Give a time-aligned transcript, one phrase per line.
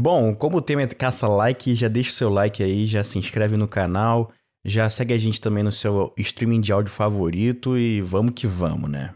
[0.00, 3.56] Bom, como o tema é caça-like, já deixa o seu like aí, já se inscreve
[3.56, 4.30] no canal,
[4.64, 8.88] já segue a gente também no seu streaming de áudio favorito e vamos que vamos,
[8.88, 9.12] né?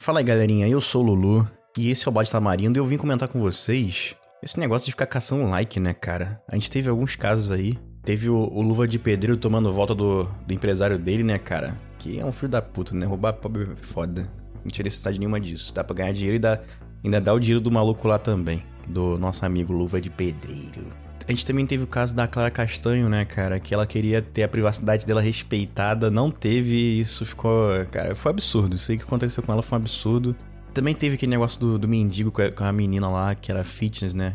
[0.00, 2.84] Fala aí, galerinha, eu sou o Lulu e esse é o Bode Tamarindo e eu
[2.84, 6.40] vim comentar com vocês esse negócio de ficar caçando like, né, cara?
[6.46, 7.76] A gente teve alguns casos aí.
[8.04, 11.76] Teve o, o Luva de Pedreiro tomando volta do, do empresário dele, né, cara?
[11.98, 13.04] Que é um filho da puta, né?
[13.04, 14.30] Roubar pobre é foda.
[14.62, 15.74] Não tinha necessidade nenhuma disso.
[15.74, 16.60] Dá pra ganhar dinheiro e dá,
[17.06, 18.62] ainda dá o dinheiro do maluco lá também.
[18.86, 20.86] Do nosso amigo Luva de Pedreiro.
[21.26, 23.58] A gente também teve o caso da Clara Castanho, né, cara?
[23.58, 27.84] Que ela queria ter a privacidade dela respeitada, não teve, isso ficou.
[27.90, 28.76] Cara, foi absurdo.
[28.76, 30.36] Isso aí que aconteceu com ela foi um absurdo.
[30.72, 33.64] Também teve aquele negócio do, do mendigo com a, com a menina lá, que era
[33.64, 34.34] fitness, né?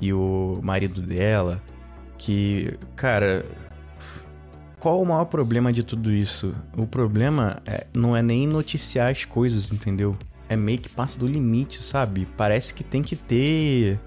[0.00, 1.60] E o marido dela.
[2.16, 3.44] Que, cara.
[4.80, 6.54] Qual o maior problema de tudo isso?
[6.76, 10.16] O problema é, não é nem noticiar as coisas, entendeu?
[10.52, 12.26] É meio que passa do limite, sabe?
[12.36, 13.98] Parece que tem que ter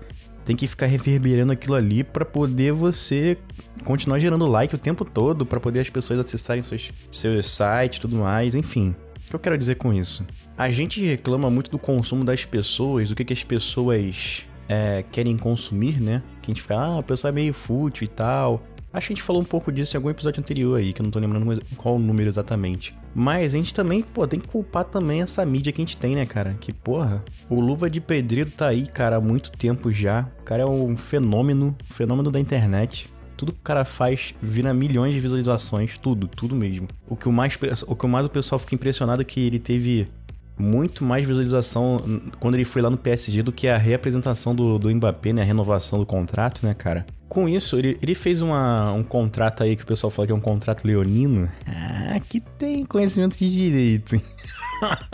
[0.45, 3.35] tem que ficar reverberando aquilo ali para poder você
[3.83, 8.01] continuar gerando like o tempo todo, para poder as pessoas acessarem seus, seus sites e
[8.01, 8.95] tudo mais, enfim.
[9.25, 10.23] O que eu quero dizer com isso?
[10.55, 15.35] A gente reclama muito do consumo das pessoas, do que, que as pessoas é, querem
[15.35, 16.21] consumir, né?
[16.43, 18.63] Que a gente fica, ah, a pessoa é meio fútil e tal.
[18.93, 21.03] Acho que a gente falou um pouco disso em algum episódio anterior aí, que eu
[21.03, 22.95] não tô lembrando qual o número exatamente.
[23.17, 26.15] Mas a gente também, pô, tem que culpar também essa mídia que a gente tem,
[26.15, 26.57] né, cara?
[26.59, 30.27] Que, porra, o Luva de Pedreiro tá aí, cara, há muito tempo já.
[30.41, 33.09] O cara é um fenômeno, um fenômeno da internet.
[33.37, 36.89] Tudo que o cara faz vira milhões de visualizações, tudo, tudo mesmo.
[37.07, 40.09] O que o mais o, que mais o pessoal fica impressionado é que ele teve
[40.57, 44.93] muito mais visualização quando ele foi lá no PSG do que a reapresentação do, do
[44.93, 45.41] Mbappé, né?
[45.41, 47.05] A renovação do contrato, né, cara?
[47.35, 50.35] Com isso, ele, ele fez uma, um contrato aí que o pessoal fala que é
[50.35, 51.51] um contrato leonino.
[51.67, 54.21] Ah, que tem conhecimento de direito.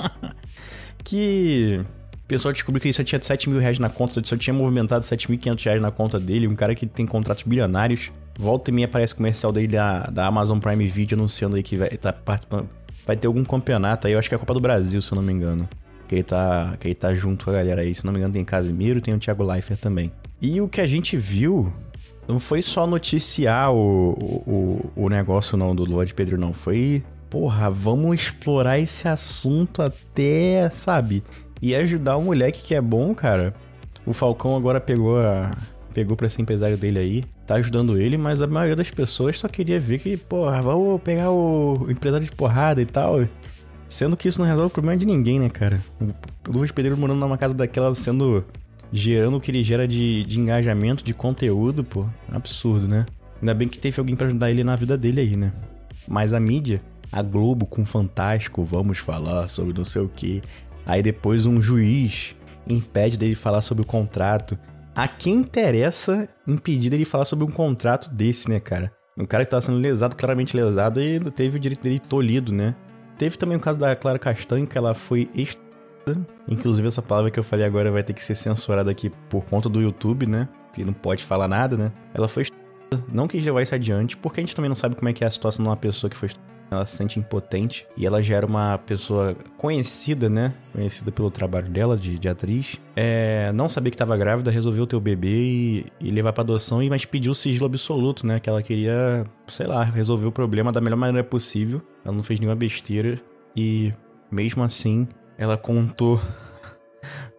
[1.03, 1.81] que
[2.13, 5.03] o pessoal descobriu que ele só tinha 7 mil reais na conta, só tinha movimentado
[5.03, 6.47] 7.500 reais na conta dele.
[6.47, 8.11] Um cara que tem contratos bilionários.
[8.37, 11.89] Volta e meia aparece comercial dele da, da Amazon Prime Video anunciando aí que vai
[11.89, 12.69] tá participando
[13.03, 15.15] vai ter algum campeonato aí, eu acho que é a Copa do Brasil, se eu
[15.15, 15.67] não me engano.
[16.07, 17.95] Que ele tá, que ele tá junto com a galera aí.
[17.95, 20.11] Se não me engano, tem Casimiro tem o Thiago Leifert também.
[20.39, 21.73] E o que a gente viu
[22.31, 24.11] não foi só noticiar o,
[24.47, 26.53] o, o negócio não do Lua de Pedro, não.
[26.53, 31.23] Foi, porra, vamos explorar esse assunto até, sabe?
[31.61, 33.53] E ajudar o moleque que é bom, cara.
[34.05, 35.51] O Falcão agora pegou a,
[35.93, 39.49] pegou pra ser empresário dele aí, tá ajudando ele, mas a maioria das pessoas só
[39.49, 43.27] queria ver que, porra, vamos pegar o empresário de porrada e tal.
[43.89, 45.83] Sendo que isso não resolve o problema de ninguém, né, cara?
[46.47, 48.45] O Lucas Pedreiro morando numa casa daquela sendo.
[48.91, 52.05] Gerando o que ele gera de, de engajamento, de conteúdo, pô.
[52.31, 53.05] Absurdo, né?
[53.41, 55.53] Ainda bem que teve alguém para ajudar ele na vida dele aí, né?
[56.07, 56.81] Mas a mídia,
[57.11, 60.41] a Globo com Fantástico, vamos falar sobre não sei o que.
[60.85, 62.35] Aí depois um juiz
[62.67, 64.57] impede dele falar sobre o contrato
[64.95, 68.91] a quem interessa impedir dele falar sobre um contrato desse, né, cara?
[69.17, 72.75] Um cara que tava sendo lesado, claramente lesado, e teve o direito dele tolhido, né?
[73.17, 75.29] Teve também o caso da Clara Castanho, que ela foi
[76.47, 79.69] Inclusive, essa palavra que eu falei agora vai ter que ser censurada aqui por conta
[79.69, 80.47] do YouTube, né?
[80.73, 81.91] Que não pode falar nada, né?
[82.13, 82.61] Ela foi estudada.
[83.11, 85.27] Não já vai se adiante, porque a gente também não sabe como é que é
[85.27, 88.37] a situação de uma pessoa que foi estudada ela se sente impotente e ela já
[88.37, 90.53] era uma pessoa conhecida, né?
[90.71, 92.79] Conhecida pelo trabalho dela de, de atriz.
[92.95, 96.81] É, não sabia que estava grávida, resolveu ter o bebê e, e levar para adoção,
[96.81, 98.39] e mas pediu sigilo absoluto, né?
[98.39, 101.81] Que ela queria, sei lá, resolver o problema da melhor maneira possível.
[102.05, 103.19] Ela não fez nenhuma besteira
[103.55, 103.91] e
[104.31, 105.07] mesmo assim
[105.41, 106.21] ela contou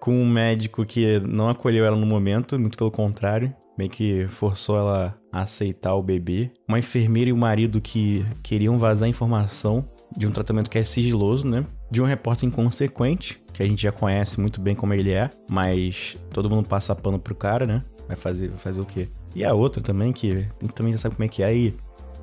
[0.01, 4.77] com um médico que não acolheu ela no momento, muito pelo contrário meio que forçou
[4.77, 6.51] ela a aceitar o bebê.
[6.69, 11.49] Uma enfermeira e o marido que queriam vazar informação de um tratamento que é sigiloso,
[11.49, 11.65] né?
[11.91, 16.19] De um repórter inconsequente, que a gente já conhece muito bem como ele é, mas
[16.33, 17.83] todo mundo passa pano pro cara, né?
[18.07, 19.09] Vai fazer, vai fazer o quê?
[19.35, 21.75] E a outra também, que também já sabe como é que é e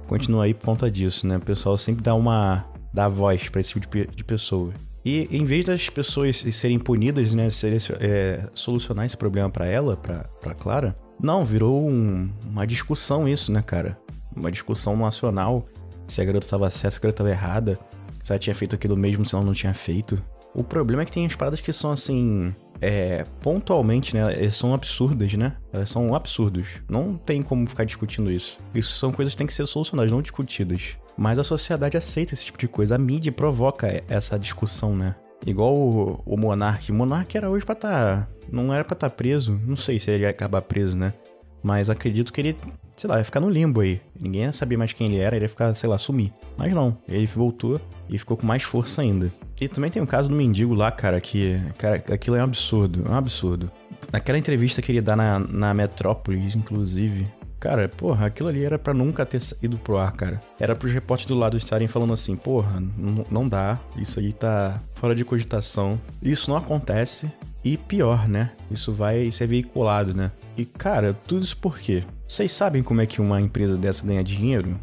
[0.07, 1.37] continua aí por conta disso, né?
[1.37, 2.65] O pessoal sempre dá uma.
[2.93, 4.71] dá voz pra esse tipo de, de pessoa.
[5.03, 7.49] E em vez das pessoas serem punidas, né?
[7.49, 13.51] Serem, é, solucionar esse problema para ela, pra Clara, não, virou um, uma discussão isso,
[13.51, 13.97] né, cara?
[14.35, 15.67] Uma discussão nacional.
[16.07, 17.77] Se a garota tava certa, se a garota tava errada.
[18.23, 20.21] Se ela tinha feito aquilo mesmo, se ela não tinha feito.
[20.53, 22.55] O problema é que tem as paradas que são assim.
[22.81, 24.41] É, pontualmente, né?
[24.41, 25.57] Elas são absurdas, né?
[25.73, 26.81] Elas são absurdos.
[26.89, 28.57] Não tem como ficar discutindo isso.
[28.73, 30.95] Isso são coisas que têm que ser solucionadas, não discutidas.
[31.19, 32.95] Mas a sociedade aceita esse tipo de coisa.
[32.95, 35.15] A mídia provoca essa discussão, né?
[35.45, 36.89] Igual o, o Monark.
[36.89, 37.89] O Monark era hoje pra estar.
[38.21, 39.59] Tá, não era pra estar tá preso.
[39.67, 41.13] Não sei se ele ia acabar preso, né?
[41.61, 42.57] Mas acredito que ele,
[42.95, 43.99] sei lá, ia ficar no limbo aí.
[44.17, 46.33] Ninguém ia saber mais quem ele era, ele ia ficar, sei lá, sumir.
[46.55, 49.29] Mas não, ele voltou e ficou com mais força ainda.
[49.59, 51.59] E também tem o caso do mendigo lá, cara, que.
[51.77, 53.69] Cara, aquilo é um absurdo, é um absurdo.
[54.09, 57.27] Naquela entrevista que ele dá na, na Metrópolis, inclusive,
[57.59, 60.41] Cara, porra, aquilo ali era para nunca ter ido pro ar, cara.
[60.57, 62.81] Era pros repórteres do lado estarem falando assim, porra,
[63.29, 65.99] não dá, isso aí tá fora de cogitação.
[66.21, 67.29] Isso não acontece.
[67.61, 68.51] E pior, né?
[68.71, 70.31] Isso vai ser veiculado, né?
[70.55, 72.05] E, cara, tudo isso por quê?
[72.25, 74.79] Vocês sabem como é que uma empresa dessa ganha dinheiro?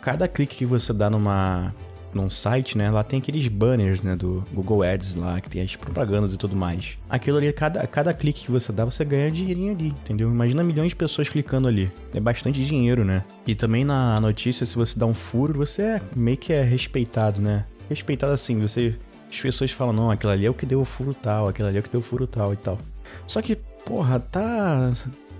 [0.00, 1.74] Cada clique que você dá numa
[2.14, 2.90] num site, né?
[2.90, 4.16] Lá tem aqueles banners, né?
[4.16, 6.98] Do Google Ads lá, que tem as propagandas e tudo mais.
[7.08, 10.28] Aquilo ali, cada, cada clique que você dá, você ganha dinheirinho ali, entendeu?
[10.28, 11.90] Imagina milhões de pessoas clicando ali.
[12.14, 13.24] É bastante dinheiro, né?
[13.46, 17.40] E também na notícia, se você dá um furo, você é meio que é respeitado,
[17.40, 17.64] né?
[17.88, 18.96] Respeitado assim, você.
[19.30, 21.76] As pessoas falam, não, aquilo ali é o que deu o furo tal, aquilo ali
[21.76, 22.78] é o que deu o furo tal e tal.
[23.26, 24.92] Só que, porra, tá.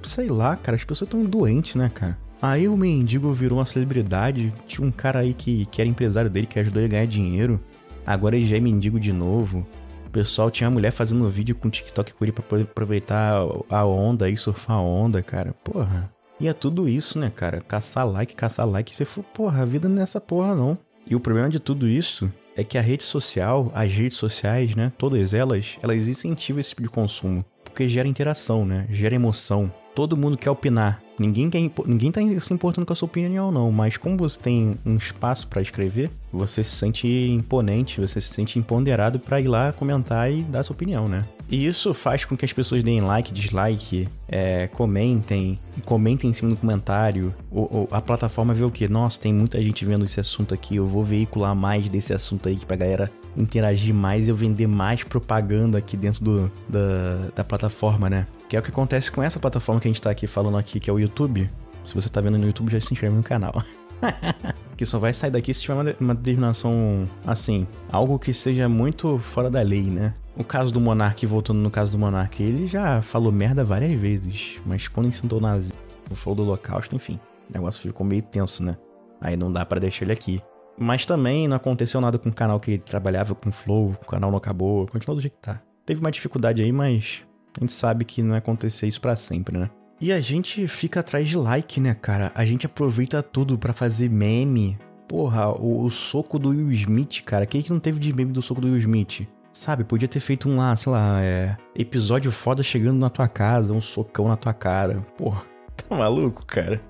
[0.02, 2.16] Sei lá, cara, as pessoas estão doentes, né, cara?
[2.42, 4.52] Aí o mendigo virou uma celebridade.
[4.66, 7.60] Tinha um cara aí que, que era empresário dele, que ajudou ele a ganhar dinheiro.
[8.06, 9.66] Agora ele já é mendigo de novo.
[10.06, 13.84] O pessoal tinha uma mulher fazendo vídeo com TikTok com ele pra poder aproveitar a
[13.84, 15.54] onda e surfar a onda, cara.
[15.62, 16.10] Porra.
[16.40, 17.60] E é tudo isso, né, cara?
[17.60, 18.94] Caçar like, caçar like.
[18.94, 20.76] Você for, porra, a vida não é essa porra, não.
[21.06, 24.90] E o problema de tudo isso é que a rede social, as redes sociais, né,
[24.96, 27.44] todas elas, elas incentivam esse tipo de consumo.
[27.64, 28.86] Porque gera interação, né?
[28.90, 29.72] Gera emoção.
[29.94, 31.02] Todo mundo quer opinar.
[31.18, 33.70] Ninguém, quer, ninguém tá se importando com a sua opinião, não.
[33.70, 38.58] Mas como você tem um espaço para escrever, você se sente imponente, você se sente
[38.58, 41.26] empoderado para ir lá comentar e dar sua opinião, né?
[41.50, 46.50] E isso faz com que as pessoas deem like, dislike, é, comentem, comentem em cima
[46.50, 47.34] do comentário.
[47.50, 48.88] Ou, ou, a plataforma vê o que?
[48.88, 52.56] Nossa, tem muita gente vendo esse assunto aqui, eu vou veicular mais desse assunto aí
[52.56, 58.08] pra galera interagir mais e eu vender mais propaganda aqui dentro do, da, da plataforma,
[58.08, 58.26] né?
[58.50, 60.80] Que é o que acontece com essa plataforma que a gente tá aqui falando aqui,
[60.80, 61.48] que é o YouTube.
[61.86, 63.62] Se você tá vendo no YouTube, já se inscreve no canal.
[64.76, 69.18] que só vai sair daqui se tiver uma, uma determinação assim, algo que seja muito
[69.18, 70.14] fora da lei, né?
[70.36, 74.60] O caso do Monark, voltando no caso do Monark, ele já falou merda várias vezes,
[74.66, 75.72] mas quando incitou nazi,
[76.12, 78.76] falou do holocausto, enfim, o negócio ficou meio tenso, né?
[79.20, 80.42] Aí não dá para deixar ele aqui.
[80.76, 84.28] Mas também não aconteceu nada com o canal que ele trabalhava com Flow, o canal
[84.28, 85.62] não acabou, continua do jeito que tá.
[85.86, 87.22] Teve uma dificuldade aí, mas
[87.56, 89.70] a gente sabe que não vai acontecer isso para sempre, né?
[90.00, 92.32] E a gente fica atrás de like, né, cara?
[92.34, 94.78] A gente aproveita tudo para fazer meme.
[95.06, 97.44] Porra, o, o, soco do Will Smith, cara.
[97.44, 99.28] Quem que não teve de meme do soco do Will Smith?
[99.52, 101.54] Sabe, podia ter feito um lá, sei lá, é.
[101.76, 105.02] Episódio foda chegando na tua casa, um socão na tua cara.
[105.18, 105.42] Porra,
[105.76, 106.80] tá maluco, cara?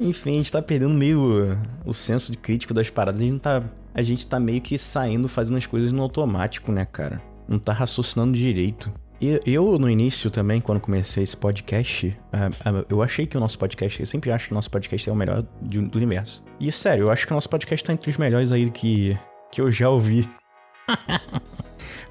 [0.00, 3.20] Enfim, a gente tá perdendo meio o senso de crítico das paradas.
[3.20, 3.62] A gente tá,
[3.92, 7.20] a gente tá meio que saindo, fazendo as coisas no automático, né, cara?
[7.46, 8.90] Não tá raciocinando direito.
[9.20, 12.16] Eu, no início também, quando comecei esse podcast,
[12.88, 15.16] eu achei que o nosso podcast, eu sempre acho que o nosso podcast é o
[15.16, 16.42] melhor do universo.
[16.60, 19.18] E sério, eu acho que o nosso podcast tá entre os melhores aí que,
[19.50, 20.28] que eu já ouvi.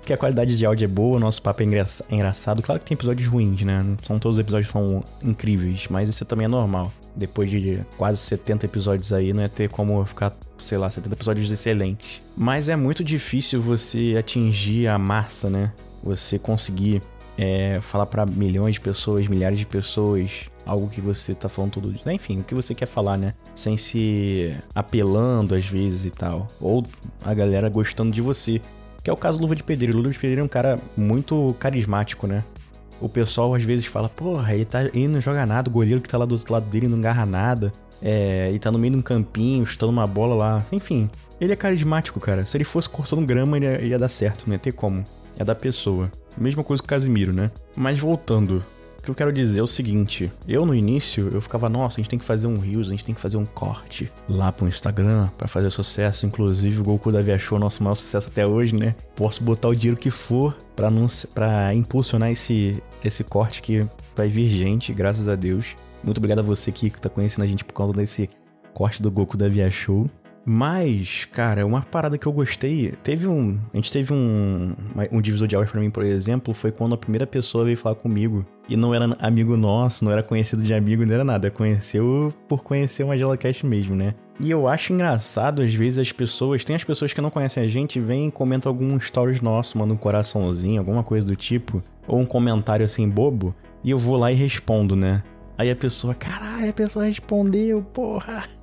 [0.06, 2.62] Porque a qualidade de áudio é boa, o nosso papo é, é engraçado.
[2.62, 3.84] Claro que tem episódios ruins, né?
[4.04, 6.94] São todos os episódios são incríveis, mas isso também é normal.
[7.16, 11.50] Depois de quase 70 episódios aí, não é ter como ficar, sei lá, 70 episódios
[11.50, 12.22] excelentes.
[12.38, 15.72] Mas é muito difícil você atingir a massa, né?
[16.06, 17.02] Você conseguir
[17.38, 22.00] é, falar para milhões de pessoas, milhares de pessoas, algo que você tá falando tudo,
[22.06, 22.14] né?
[22.14, 23.34] enfim, o que você quer falar, né?
[23.54, 26.86] Sem se apelando às vezes e tal, ou
[27.24, 28.62] a galera gostando de você,
[29.04, 29.98] que é o caso do Luva de Pedreiro.
[29.98, 32.44] O Luva de Pedreiro é um cara muito carismático, né?
[33.02, 36.08] O pessoal às vezes fala, porra, ele, tá, ele não joga nada, o goleiro que
[36.08, 39.00] tá lá do outro lado dele não agarra nada, é, ele tá no meio de
[39.00, 41.10] um campinho, chutando uma bola lá, enfim.
[41.40, 42.46] Ele é carismático, cara.
[42.46, 45.06] Se ele fosse cortando grama, ele ia, ia dar certo, não ia ter como
[45.38, 46.12] é da pessoa.
[46.38, 47.52] Mesma coisa com o Casimiro, né?
[47.76, 48.64] Mas voltando,
[48.98, 52.02] o que eu quero dizer é o seguinte: eu no início eu ficava, nossa, a
[52.02, 54.68] gente tem que fazer um Reels, a gente tem que fazer um corte lá pro
[54.68, 56.26] Instagram para fazer sucesso.
[56.26, 58.96] Inclusive, o Goku da Via Show, nosso maior sucesso até hoje, né?
[59.16, 60.90] Posso botar o dinheiro que for pra,
[61.34, 65.76] pra impulsionar esse, esse corte que vai vir gente, graças a Deus.
[66.04, 68.30] Muito obrigado a você que tá conhecendo a gente por causa desse
[68.74, 70.10] corte do Goku da Via Show.
[70.46, 72.94] Mas, cara, uma parada que eu gostei.
[73.04, 73.58] Teve um.
[73.74, 74.76] A gente teve um.
[75.12, 77.96] Um divisor de águas pra mim, por exemplo, foi quando a primeira pessoa veio falar
[77.96, 78.46] comigo.
[78.70, 81.50] E não era amigo nosso, não era conhecido de amigo, não era nada.
[81.50, 84.14] Conheceu por conhecer uma Gelacast mesmo, né?
[84.40, 86.64] E eu acho engraçado, às vezes, as pessoas.
[86.64, 89.96] Tem as pessoas que não conhecem a gente, vêm e comentam algum stories nosso, mandam
[89.96, 91.82] um coraçãozinho, alguma coisa do tipo.
[92.08, 93.56] Ou um comentário assim bobo.
[93.84, 95.24] E eu vou lá e respondo, né?
[95.58, 98.55] Aí a pessoa, caralho, a pessoa respondeu, porra.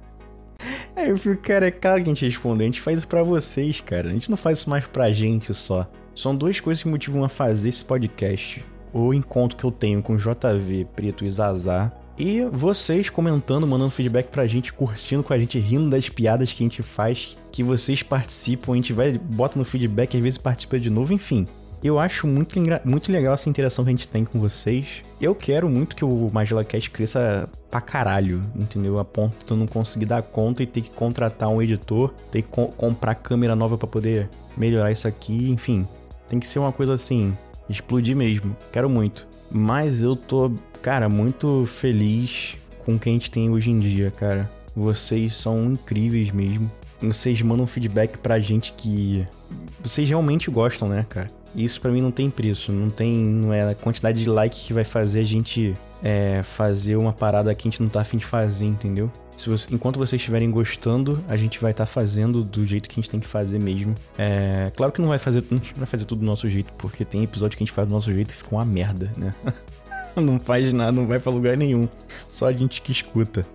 [0.94, 3.22] Aí eu fico, cara, é claro que a gente responde, a gente faz isso pra
[3.22, 4.08] vocês, cara.
[4.08, 5.90] A gente não faz isso mais pra gente só.
[6.14, 8.64] São duas coisas que motivam a fazer esse podcast.
[8.92, 14.28] O encontro que eu tenho com JV, Preto e Zazar E vocês comentando, mandando feedback
[14.28, 18.02] pra gente, curtindo com a gente, rindo das piadas que a gente faz, que vocês
[18.02, 21.48] participam, a gente vai, bota no feedback, às vezes participa de novo, enfim.
[21.82, 25.02] Eu acho muito, muito legal essa interação que a gente tem com vocês.
[25.20, 29.00] Eu quero muito que o Magela Cast cresça pra caralho, entendeu?
[29.00, 32.42] A ponto de eu não conseguir dar conta e ter que contratar um editor, ter
[32.42, 35.86] que co comprar câmera nova para poder melhorar isso aqui, enfim.
[36.28, 37.36] Tem que ser uma coisa assim,
[37.68, 38.56] explodir mesmo.
[38.70, 39.26] Quero muito.
[39.50, 44.12] Mas eu tô, cara, muito feliz com o que a gente tem hoje em dia,
[44.12, 44.48] cara.
[44.74, 46.70] Vocês são incríveis mesmo.
[47.02, 49.26] Vocês mandam feedback pra gente que
[49.82, 51.41] vocês realmente gostam, né, cara?
[51.54, 54.72] Isso para mim não tem preço, não tem, não é a quantidade de like que
[54.72, 58.24] vai fazer a gente é, fazer uma parada que a gente não tá afim de
[58.24, 59.10] fazer, entendeu?
[59.36, 62.94] Se você, enquanto vocês estiverem gostando, a gente vai estar tá fazendo do jeito que
[62.94, 63.94] a gente tem que fazer mesmo.
[64.16, 67.24] É, claro que não vai fazer, não vai fazer tudo do nosso jeito, porque tem
[67.24, 69.34] episódio que a gente faz do nosso jeito e fica uma merda, né?
[70.16, 71.88] não faz nada, não vai para lugar nenhum.
[72.28, 73.46] Só a gente que escuta.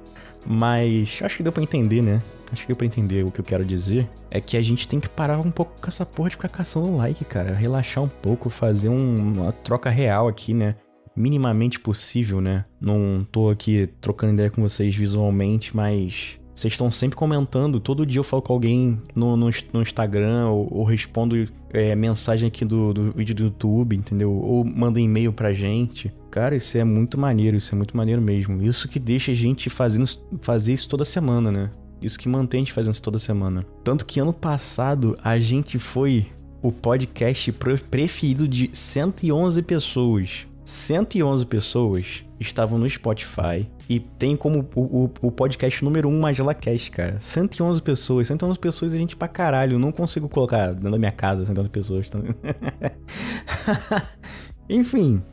[0.45, 2.21] Mas acho que deu para entender, né?
[2.53, 4.99] Acho que deu pra entender o que eu quero dizer, é que a gente tem
[4.99, 7.53] que parar um pouco com essa porra de ficar caçando like, cara.
[7.53, 10.75] Relaxar um pouco, fazer um, uma troca real aqui, né?
[11.15, 12.65] Minimamente possível, né?
[12.79, 17.79] Não tô aqui trocando ideia com vocês visualmente, mas vocês estão sempre comentando.
[17.79, 22.47] Todo dia eu falo com alguém no, no, no Instagram ou, ou respondo é, mensagem
[22.47, 24.31] aqui do, do vídeo do YouTube, entendeu?
[24.31, 26.11] Ou manda e-mail pra gente.
[26.31, 28.63] Cara, isso é muito maneiro, isso é muito maneiro mesmo.
[28.63, 30.05] Isso que deixa a gente fazendo,
[30.41, 31.69] fazer isso toda semana, né?
[32.01, 33.65] Isso que mantém a gente fazendo isso toda semana.
[33.83, 36.27] Tanto que ano passado a gente foi
[36.61, 40.47] o podcast preferido de 111 pessoas.
[40.65, 46.19] 111 pessoas estavam no Spotify e tem como o, o, o podcast número 1 um
[46.19, 47.19] MagelaCast, cara.
[47.19, 49.79] 111 pessoas, 111 pessoas a gente pra caralho.
[49.79, 52.11] Não consigo colocar dentro da minha casa 111 pessoas.
[54.69, 55.23] Enfim,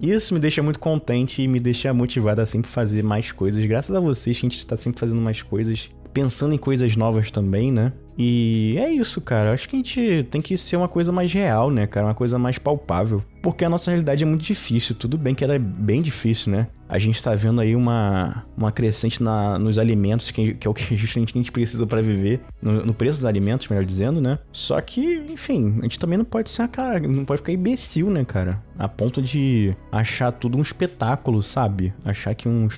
[0.00, 3.64] isso me deixa muito contente e me deixa motivado a sempre fazer mais coisas.
[3.66, 7.30] Graças a vocês que a gente está sempre fazendo mais coisas pensando em coisas novas
[7.30, 7.92] também, né?
[8.16, 9.52] E é isso, cara.
[9.52, 12.06] Acho que a gente tem que ser uma coisa mais real, né, cara?
[12.06, 13.22] Uma coisa mais palpável.
[13.42, 14.94] Porque a nossa realidade é muito difícil.
[14.94, 16.68] Tudo bem que ela é bem difícil, né?
[16.88, 20.74] A gente tá vendo aí uma, uma crescente na, nos alimentos, que, que é o
[20.74, 22.40] que a gente, a gente precisa para viver.
[22.62, 24.38] No, no, preço dos alimentos, melhor dizendo, né?
[24.52, 27.00] Só que, enfim, a gente também não pode ser a cara.
[27.00, 28.62] Não pode ficar imbecil, né, cara?
[28.78, 31.92] A ponto de achar tudo um espetáculo, sabe?
[32.04, 32.68] Achar que um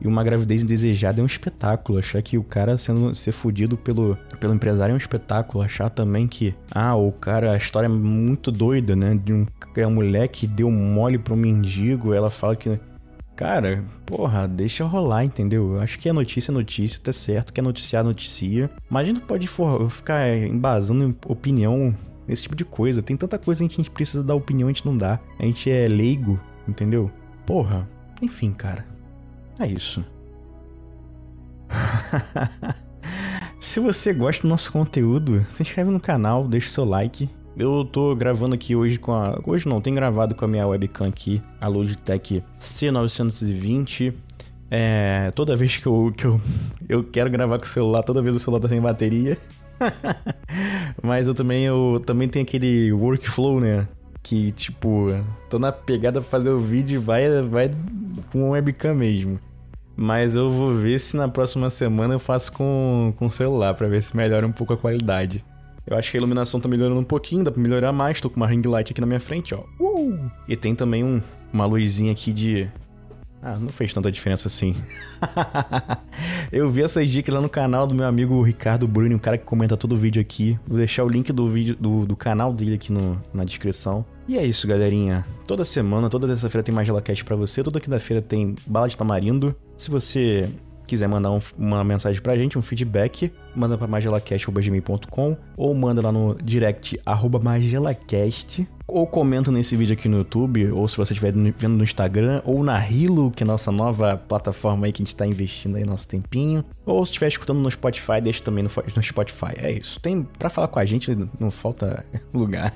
[0.00, 1.98] e uma gravidez indesejada é um espetáculo.
[1.98, 5.64] Achar que o cara sendo ser fudido pelo, pelo empresário é um espetáculo.
[5.64, 9.18] Achar também que, ah, o cara, a história é muito doida, né?
[9.22, 9.46] De um,
[9.84, 12.78] a mulher que deu mole pro mendigo, ela fala que.
[13.34, 15.74] Cara, porra, deixa rolar, entendeu?
[15.74, 18.70] Eu acho que a notícia é notícia, tá certo, que é noticiar, noticia.
[18.88, 21.94] Mas a gente não pode for, ficar embasando opinião
[22.26, 23.02] nesse tipo de coisa.
[23.02, 25.20] Tem tanta coisa que a gente precisa dar opinião, a gente não dá.
[25.38, 27.10] A gente é leigo, entendeu?
[27.44, 27.86] Porra,
[28.22, 28.95] enfim, cara.
[29.58, 30.04] É isso.
[33.60, 37.28] Se você gosta do nosso conteúdo, se inscreve no canal, deixa seu like.
[37.56, 39.40] Eu tô gravando aqui hoje com a.
[39.46, 44.12] Hoje não, tenho gravado com a minha webcam aqui, a Logitech C920.
[44.70, 46.40] É, toda vez que eu, que eu,
[46.88, 49.38] eu quero gravar com o celular, toda vez o celular tá sem bateria.
[51.02, 53.88] Mas eu também, eu também tenho aquele workflow, né?
[54.26, 55.06] Que tipo,
[55.48, 57.70] tô na pegada pra fazer o vídeo e vai, vai
[58.32, 59.38] com webcam mesmo.
[59.96, 64.02] Mas eu vou ver se na próxima semana eu faço com, com celular, para ver
[64.02, 65.44] se melhora um pouco a qualidade.
[65.86, 68.20] Eu acho que a iluminação tá melhorando um pouquinho, dá pra melhorar mais.
[68.20, 69.62] Tô com uma ring light aqui na minha frente, ó.
[69.78, 70.28] Uh!
[70.48, 72.68] E tem também um, uma luzinha aqui de
[73.42, 74.74] ah, não fez tanta diferença assim.
[76.50, 79.44] eu vi essas dicas lá no canal do meu amigo Ricardo Bruno, um cara que
[79.44, 80.58] comenta todo o vídeo aqui.
[80.66, 84.04] Vou deixar o link do vídeo do, do canal dele aqui no, na descrição.
[84.28, 85.24] E é isso, galerinha.
[85.46, 87.62] Toda semana, toda terça-feira tem mais GelaCast pra você.
[87.62, 89.54] Toda quinta-feira tem bala de tamarindo.
[89.76, 90.48] Se você
[90.86, 96.12] quiser mandar um, uma mensagem pra gente, um feedback, manda pra magelacast.gmail.com ou manda lá
[96.12, 101.32] no direct arroba magelacast ou comenta nesse vídeo aqui no YouTube, ou se você estiver
[101.32, 105.04] vendo no Instagram, ou na Hilo, que é a nossa nova plataforma aí que a
[105.04, 106.64] gente está investindo aí nosso tempinho.
[106.84, 109.54] Ou se estiver escutando no Spotify, deixa também no, no Spotify.
[109.56, 109.98] É isso.
[109.98, 112.72] Tem para falar com a gente, não falta lugar.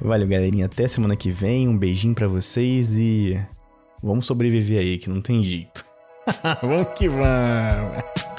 [0.00, 0.66] Valeu, galerinha.
[0.66, 1.68] Até semana que vem.
[1.68, 3.38] Um beijinho para vocês e
[4.02, 5.84] vamos sobreviver aí, que não tem jeito.
[6.62, 8.35] vamos que vamos!